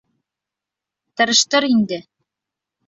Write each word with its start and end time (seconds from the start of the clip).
Тырыштыр 1.15 1.63
инде. 1.73 1.99